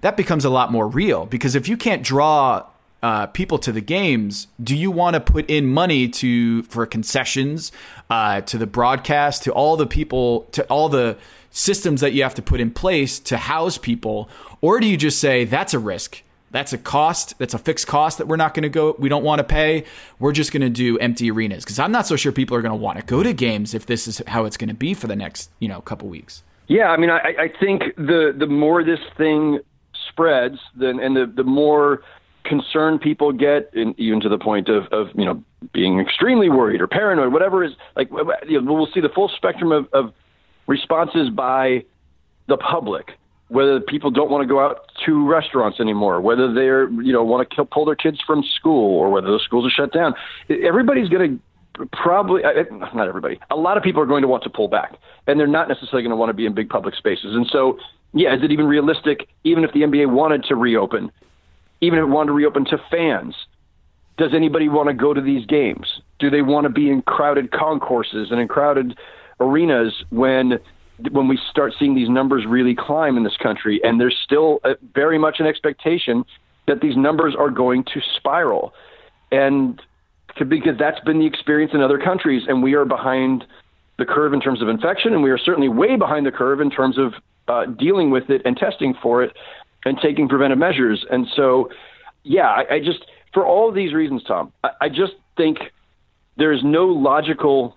[0.00, 2.64] that becomes a lot more real because if you can't draw
[3.02, 7.72] uh, people to the games, do you want to put in money to for concessions,
[8.10, 11.16] uh, to the broadcast, to all the people, to all the
[11.50, 14.28] systems that you have to put in place to house people,
[14.60, 16.22] or do you just say that's a risk?
[16.50, 17.38] That's a cost.
[17.38, 18.96] That's a fixed cost that we're not going to go.
[18.98, 19.84] We don't want to pay.
[20.18, 22.72] We're just going to do empty arenas because I'm not so sure people are going
[22.72, 25.06] to want to go to games if this is how it's going to be for
[25.06, 26.42] the next you know couple weeks.
[26.66, 29.60] Yeah, I mean, I, I think the the more this thing
[30.08, 32.02] spreads, then and the the more
[32.44, 36.86] concerned people get, even to the point of of you know being extremely worried or
[36.86, 38.08] paranoid, whatever is like,
[38.46, 40.12] you know, we'll see the full spectrum of, of
[40.66, 41.84] responses by
[42.46, 43.12] the public,
[43.48, 47.48] whether people don't want to go out to restaurants anymore, whether they're you know want
[47.50, 50.14] to pull their kids from school, or whether the schools are shut down.
[50.48, 53.38] Everybody's going to probably not everybody.
[53.50, 56.02] A lot of people are going to want to pull back, and they're not necessarily
[56.02, 57.34] going to want to be in big public spaces.
[57.34, 57.78] And so,
[58.12, 59.28] yeah, is it even realistic?
[59.44, 61.10] Even if the NBA wanted to reopen,
[61.80, 63.34] even if it wanted to reopen to fans,
[64.16, 65.86] does anybody want to go to these games?
[66.18, 68.98] Do they want to be in crowded concourses and in crowded
[69.40, 70.58] arenas when
[71.10, 73.80] when we start seeing these numbers really climb in this country?
[73.82, 76.24] And there's still a, very much an expectation
[76.66, 78.72] that these numbers are going to spiral,
[79.32, 79.80] and
[80.48, 83.44] because that's been the experience in other countries, and we are behind
[83.98, 86.70] the curve in terms of infection, and we are certainly way behind the curve in
[86.70, 87.14] terms of
[87.48, 89.36] uh, dealing with it and testing for it
[89.84, 91.04] and taking preventive measures.
[91.10, 91.70] And so,
[92.22, 95.58] yeah, I, I just for all of these reasons, Tom, I, I just think
[96.36, 97.76] there is no logical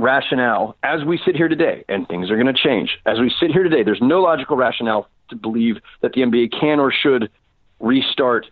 [0.00, 2.98] rationale as we sit here today, and things are going to change.
[3.06, 6.80] As we sit here today, there's no logical rationale to believe that the NBA can
[6.80, 7.30] or should
[7.78, 8.46] restart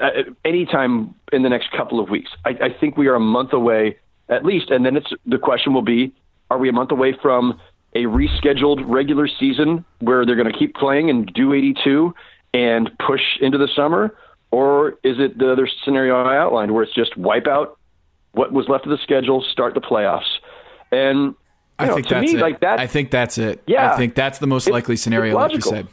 [0.00, 2.30] uh, at any time in the next couple of weeks.
[2.44, 3.96] I, I think we are a month away
[4.28, 6.12] at least, and then it's the question will be:
[6.50, 7.60] Are we a month away from
[7.94, 12.14] a rescheduled regular season where they're going to keep playing and do 82
[12.52, 14.14] and push into the summer?
[14.50, 17.78] Or is it the other scenario I outlined where it's just wipe out
[18.32, 20.38] what was left of the schedule, start the playoffs?
[20.94, 21.34] And
[21.78, 22.42] I know, think to that's me, it.
[22.42, 22.78] like that.
[22.78, 23.62] I think that's it.
[23.66, 25.88] Yeah, I think that's the most likely scenario, like you said.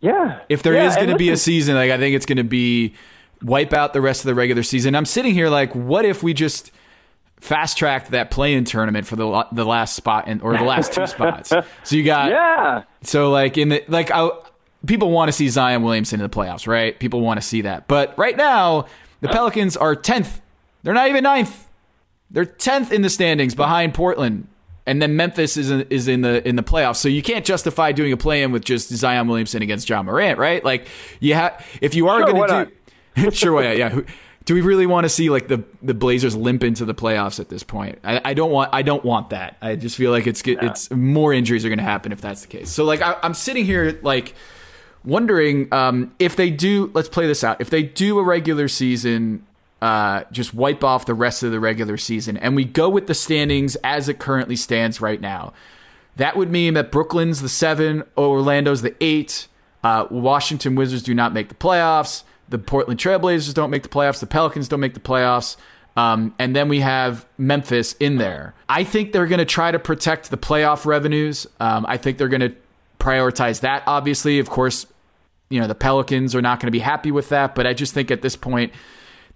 [0.00, 0.40] Yeah.
[0.48, 2.44] If there yeah, is going to be a season, like I think it's going to
[2.44, 2.94] be
[3.42, 4.94] wipe out the rest of the regular season.
[4.94, 6.72] I'm sitting here like, what if we just
[7.40, 11.06] fast tracked that play-in tournament for the the last spot in, or the last two
[11.06, 11.48] spots.
[11.48, 12.84] So you got yeah.
[13.02, 14.30] So like in the like I,
[14.86, 16.98] people want to see Zion Williamson in the playoffs, right?
[16.98, 17.88] People want to see that.
[17.88, 18.86] But right now,
[19.20, 20.40] the Pelicans are tenth.
[20.82, 21.66] They're not even ninth.
[22.30, 24.46] They're tenth in the standings behind Portland.
[24.86, 27.92] And then Memphis is in, is in the in the playoffs, so you can't justify
[27.92, 30.64] doing a play-in with just Zion Williamson against Ja Morant, right?
[30.64, 30.88] Like
[31.20, 32.72] you have, if you are sure, going to
[33.14, 34.00] do, sure, why yeah, yeah
[34.50, 37.48] do we really want to see like the the Blazers limp into the playoffs at
[37.48, 37.98] this point?
[38.02, 39.56] I, I don't want I don't want that.
[39.60, 42.48] I just feel like it's it's more injuries are going to happen if that's the
[42.48, 42.70] case.
[42.70, 44.34] So like I, am sitting here like
[45.04, 46.90] wondering um, if they do.
[46.94, 47.60] Let's play this out.
[47.60, 49.46] If they do a regular season,
[49.80, 53.14] uh, just wipe off the rest of the regular season, and we go with the
[53.14, 55.52] standings as it currently stands right now.
[56.16, 59.48] That would mean that Brooklyn's the seven, Orlando's the eight.
[59.82, 62.24] Uh, Washington Wizards do not make the playoffs.
[62.50, 64.20] The Portland Trailblazers don't make the playoffs.
[64.20, 65.56] The Pelicans don't make the playoffs.
[65.96, 68.54] Um, and then we have Memphis in there.
[68.68, 71.46] I think they're going to try to protect the playoff revenues.
[71.58, 72.54] Um, I think they're going to
[72.98, 73.82] prioritize that.
[73.86, 74.86] Obviously, of course,
[75.48, 77.54] you know the Pelicans are not going to be happy with that.
[77.54, 78.72] But I just think at this point,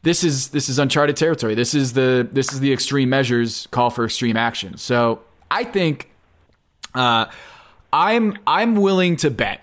[0.05, 1.55] this is this is uncharted territory.
[1.55, 4.77] This is the this is the extreme measures call for extreme action.
[4.77, 6.11] So I think
[6.95, 7.27] uh,
[7.93, 9.63] I'm I'm willing to bet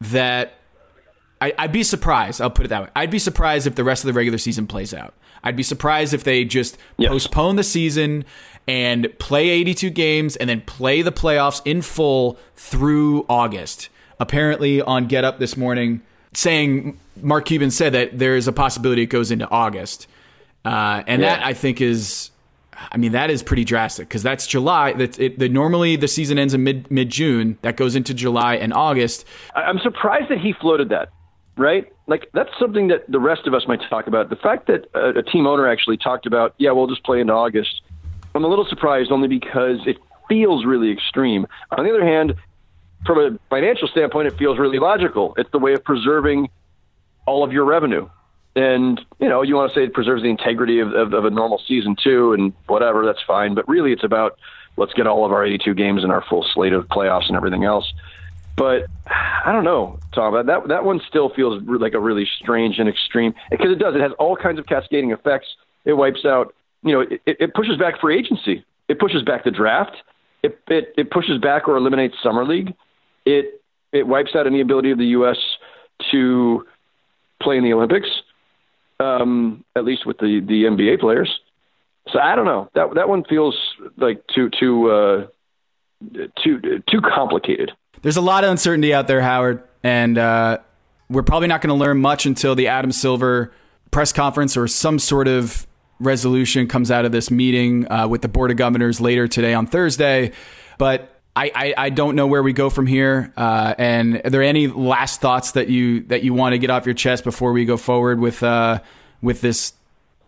[0.00, 0.54] that
[1.42, 2.40] I, would be surprised.
[2.40, 2.88] I'll put it that way.
[2.96, 5.12] I'd be surprised if the rest of the regular season plays out.
[5.44, 7.10] I'd be surprised if they just yes.
[7.10, 8.24] postpone the season
[8.66, 13.90] and play 82 games and then play the playoffs in full through August.
[14.18, 16.00] Apparently, on Get Up this morning,
[16.36, 20.06] saying Mark Cuban said that there is a possibility it goes into August,
[20.64, 21.36] uh, and yeah.
[21.36, 22.30] that I think is,
[22.92, 24.92] I mean, that is pretty drastic because that's July.
[24.92, 27.58] That it, the, normally the season ends in mid mid June.
[27.62, 29.24] That goes into July and August.
[29.54, 31.10] I'm surprised that he floated that
[31.56, 31.90] right?
[32.06, 34.30] Like that's something that the rest of us might talk about.
[34.30, 37.32] The fact that a, a team owner actually talked about, yeah, we'll just play into
[37.32, 37.82] August.
[38.34, 39.96] I'm a little surprised only because it
[40.28, 41.46] feels really extreme.
[41.76, 42.34] On the other hand,
[43.04, 45.34] from a financial standpoint, it feels really logical.
[45.36, 46.48] It's the way of preserving
[47.26, 48.08] all of your revenue.
[48.54, 51.30] And, you know, you want to say it preserves the integrity of, of, of a
[51.30, 53.54] normal season too, and whatever, that's fine.
[53.54, 54.38] But really, it's about
[54.78, 57.64] let's get all of our 82 games and our full slate of playoffs and everything
[57.64, 57.92] else.
[58.56, 60.46] But I don't know, Tom.
[60.46, 63.94] That that one still feels like a really strange and extreme because it does.
[63.94, 65.46] It has all kinds of cascading effects.
[65.84, 66.54] It wipes out.
[66.82, 68.64] You know, it, it pushes back free agency.
[68.88, 69.96] It pushes back the draft.
[70.42, 72.74] It, it it pushes back or eliminates summer league.
[73.24, 73.62] It
[73.92, 75.38] it wipes out any ability of the U.S.
[76.10, 76.64] to
[77.42, 78.08] play in the Olympics.
[78.98, 81.40] Um, at least with the the NBA players.
[82.12, 82.70] So I don't know.
[82.74, 83.56] That that one feels
[83.96, 85.26] like too too uh,
[86.42, 87.72] too too complicated
[88.02, 90.58] there's a lot of uncertainty out there, Howard, and uh,
[91.08, 93.52] we're probably not going to learn much until the Adam Silver
[93.90, 95.65] press conference or some sort of
[95.98, 99.66] resolution comes out of this meeting uh, with the Board of Governors later today on
[99.66, 100.32] Thursday.
[100.78, 103.32] But I, I, I don't know where we go from here.
[103.36, 106.86] Uh, and are there any last thoughts that you that you want to get off
[106.86, 108.80] your chest before we go forward with uh,
[109.20, 109.74] with this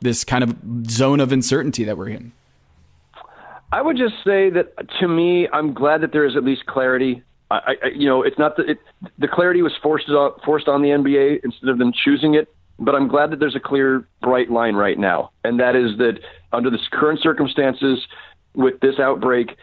[0.00, 0.56] this kind of
[0.90, 2.32] zone of uncertainty that we're in?
[3.72, 7.22] I would just say that to me, I'm glad that there is at least clarity.
[7.50, 8.78] I, I you know, it's not that it,
[9.18, 12.48] the clarity was forced on, forced on the NBA instead of them choosing it.
[12.78, 16.20] But I'm glad that there's a clear, bright line right now, and that is that
[16.52, 18.06] under the current circumstances,
[18.54, 19.56] with this outbreak,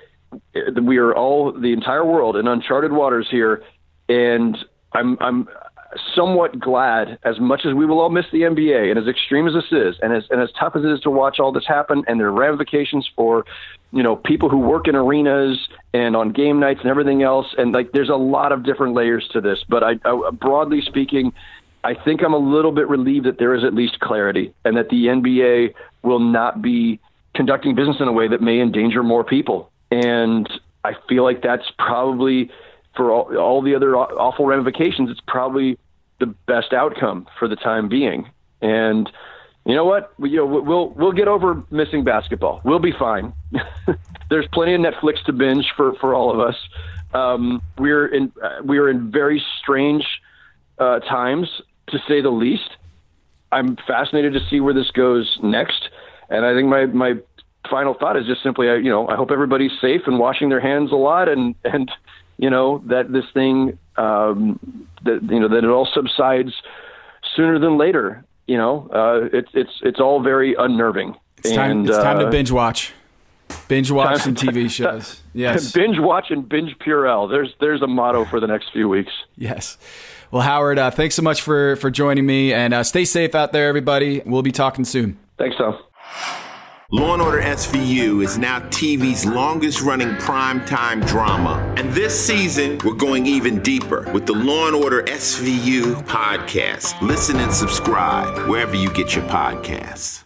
[0.55, 3.63] eh, we are all the entire world in uncharted waters here,
[4.09, 4.57] and
[4.93, 5.47] I'm I'm
[6.13, 9.53] somewhat glad, as much as we will all miss the NBA, and as extreme as
[9.53, 12.03] this is, and as and as tough as it is to watch all this happen,
[12.07, 13.45] and there are ramifications for,
[13.91, 15.57] you know, people who work in arenas
[15.93, 19.27] and on game nights and everything else, and like there's a lot of different layers
[19.33, 19.59] to this.
[19.69, 21.33] But I, I broadly speaking,
[21.85, 24.89] I think I'm a little bit relieved that there is at least clarity, and that
[24.89, 26.99] the NBA will not be
[27.35, 29.71] conducting business in a way that may endanger more people.
[29.91, 30.49] And
[30.83, 32.49] I feel like that's probably
[32.95, 35.77] for all, all the other awful ramifications, it's probably
[36.19, 38.31] the best outcome for the time being.
[38.61, 39.11] And
[39.65, 40.11] you know what?
[40.19, 42.61] We, you know, we'll we'll get over missing basketball.
[42.63, 43.31] We'll be fine.
[44.31, 46.55] There's plenty of Netflix to binge for for all of us.
[47.13, 50.03] Um, we're in uh, we're in very strange
[50.77, 51.47] uh, times,
[51.87, 52.77] to say the least.
[53.51, 55.89] I'm fascinated to see where this goes next,
[56.29, 57.13] and I think my my
[57.69, 60.91] final thought is just simply, you know, I hope everybody's safe and washing their hands
[60.91, 61.91] a lot, and and
[62.37, 66.53] you know that this thing um, that you know that it all subsides
[67.35, 68.23] sooner than later.
[68.47, 71.15] You know, uh, it's it's it's all very unnerving.
[71.37, 72.93] It's time, and, it's time uh, to binge watch.
[73.67, 75.21] Binge watch some TV shows.
[75.33, 75.71] Yes.
[75.71, 77.29] binge watch and binge Purell.
[77.29, 79.11] There's there's a motto for the next few weeks.
[79.35, 79.77] Yes.
[80.31, 83.53] Well, Howard, uh, thanks so much for for joining me, and uh, stay safe out
[83.53, 84.21] there, everybody.
[84.25, 85.17] We'll be talking soon.
[85.37, 85.77] Thanks, Tom.
[86.91, 91.73] Law and Order SVU is now TV's longest running primetime drama.
[91.77, 97.01] And this season, we're going even deeper with the Law and Order SVU podcast.
[97.01, 100.23] Listen and subscribe wherever you get your podcasts.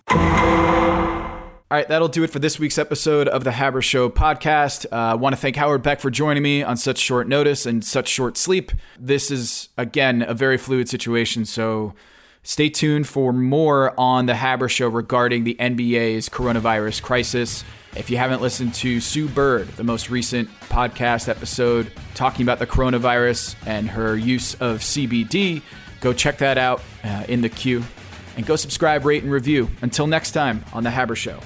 [1.72, 4.88] All right, that'll do it for this week's episode of the Haber Show podcast.
[4.92, 7.86] Uh, I want to thank Howard Beck for joining me on such short notice and
[7.86, 8.72] such short sleep.
[8.98, 11.94] This is, again, a very fluid situation, so
[12.42, 17.64] Stay tuned for more on the Haber Show regarding the NBA's coronavirus crisis.
[17.96, 22.68] If you haven't listened to Sue Bird, the most recent podcast episode talking about the
[22.68, 25.62] coronavirus and her use of CBD,
[26.00, 27.84] go check that out uh, in the queue
[28.38, 29.70] and go subscribe, rate, and review.
[29.82, 31.40] Until next time on The Haber Show.